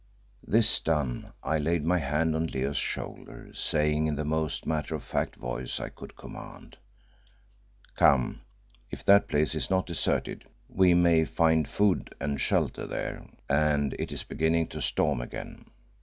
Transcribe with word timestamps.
This 0.41 0.79
done, 0.79 1.31
I 1.43 1.59
laid 1.59 1.85
my 1.85 1.99
hand 1.99 2.35
on 2.35 2.47
Leo's 2.47 2.75
shoulder, 2.77 3.51
saying, 3.53 4.07
in 4.07 4.15
the 4.15 4.25
most 4.25 4.65
matter 4.65 4.95
of 4.95 5.03
fact 5.03 5.35
voice 5.35 5.79
I 5.79 5.89
could 5.89 6.15
command 6.15 6.77
"Come. 7.95 8.41
If 8.89 9.05
that 9.05 9.27
place 9.27 9.53
is 9.53 9.69
not 9.69 9.85
deserted, 9.85 10.45
we 10.67 10.95
may 10.95 11.23
find 11.25 11.67
food 11.67 12.15
and 12.19 12.41
shelter 12.41 12.87
there, 12.87 13.27
and 13.47 13.93
it 13.99 14.11
is 14.11 14.23
beginning 14.23 14.69
to 14.69 14.81
storm 14.81 15.21
again." 15.21 15.67